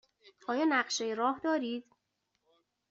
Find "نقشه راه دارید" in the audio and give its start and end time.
0.65-1.85